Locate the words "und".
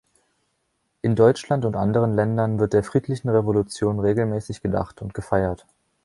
1.63-1.75, 5.03-5.13